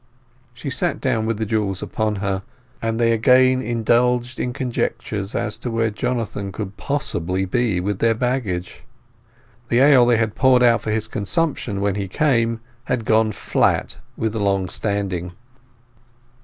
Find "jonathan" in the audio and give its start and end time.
5.91-6.51